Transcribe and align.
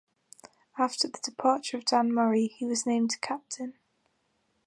After 0.79 1.07
the 1.07 1.19
departure 1.21 1.77
of 1.77 1.85
Dan 1.85 2.11
Murray, 2.11 2.47
he 2.47 2.65
was 2.65 2.87
named 2.87 3.21
captain. 3.21 3.75